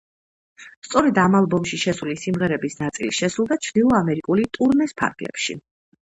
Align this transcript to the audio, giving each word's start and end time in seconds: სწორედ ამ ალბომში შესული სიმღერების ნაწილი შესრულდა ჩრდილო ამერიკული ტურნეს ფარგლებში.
სწორედ 0.85 1.17
ამ 1.23 1.35
ალბომში 1.39 1.77
შესული 1.81 2.15
სიმღერების 2.21 2.77
ნაწილი 2.79 3.11
შესრულდა 3.17 3.57
ჩრდილო 3.67 3.91
ამერიკული 3.97 4.47
ტურნეს 4.57 4.97
ფარგლებში. 5.03 5.57